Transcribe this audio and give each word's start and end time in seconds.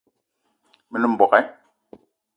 Me 0.89 0.97
nem 0.99 1.11
mbogue 1.15 1.41